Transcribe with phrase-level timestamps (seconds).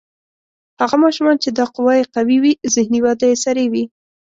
[0.81, 3.83] هغه ماشومان چې دا قوه یې قوي وي ذهني وده یې سریع وي.